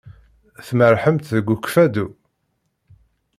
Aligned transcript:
Tmerrḥemt 0.67 1.25
deg 1.35 1.47
Ukfadu? 1.55 2.07